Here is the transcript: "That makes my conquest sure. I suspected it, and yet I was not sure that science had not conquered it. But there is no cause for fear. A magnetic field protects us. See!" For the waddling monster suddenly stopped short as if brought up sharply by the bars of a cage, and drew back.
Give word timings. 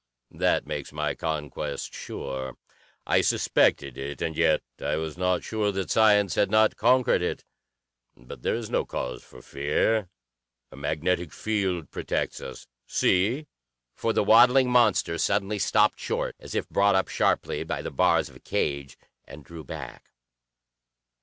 "That 0.31 0.65
makes 0.65 0.91
my 0.91 1.13
conquest 1.13 1.93
sure. 1.93 2.57
I 3.05 3.21
suspected 3.21 3.99
it, 3.99 4.19
and 4.19 4.35
yet 4.35 4.63
I 4.79 4.95
was 4.95 5.15
not 5.15 5.43
sure 5.43 5.71
that 5.73 5.91
science 5.91 6.33
had 6.33 6.49
not 6.49 6.75
conquered 6.75 7.21
it. 7.21 7.45
But 8.17 8.41
there 8.41 8.55
is 8.55 8.71
no 8.71 8.83
cause 8.83 9.23
for 9.23 9.43
fear. 9.43 10.09
A 10.71 10.75
magnetic 10.75 11.31
field 11.31 11.91
protects 11.91 12.41
us. 12.41 12.65
See!" 12.87 13.45
For 13.93 14.11
the 14.11 14.23
waddling 14.23 14.71
monster 14.71 15.19
suddenly 15.19 15.59
stopped 15.59 15.99
short 15.99 16.35
as 16.39 16.55
if 16.55 16.67
brought 16.67 16.95
up 16.95 17.07
sharply 17.07 17.63
by 17.63 17.83
the 17.83 17.91
bars 17.91 18.27
of 18.27 18.35
a 18.35 18.39
cage, 18.39 18.97
and 19.25 19.43
drew 19.45 19.63
back. 19.63 20.09